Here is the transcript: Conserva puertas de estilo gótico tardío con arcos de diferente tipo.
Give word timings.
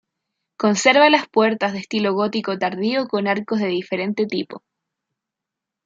Conserva 0.57 1.11
puertas 1.31 1.73
de 1.73 1.77
estilo 1.77 2.13
gótico 2.15 2.57
tardío 2.57 3.07
con 3.07 3.27
arcos 3.27 3.59
de 3.59 3.67
diferente 3.67 4.25
tipo. 4.25 4.63